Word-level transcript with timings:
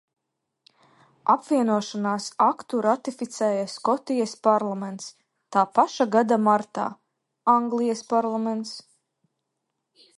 Apvienošanās 1.33 2.29
aktu 2.45 2.79
ratificēja 2.85 3.67
Skotijas 3.73 4.33
parlaments, 4.49 5.11
tā 5.57 5.65
paša 5.79 6.09
gada 6.17 6.41
martā– 6.47 6.87
Anglijas 7.57 8.03
parlaments. 8.15 8.73